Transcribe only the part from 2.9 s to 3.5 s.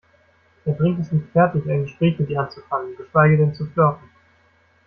geschweige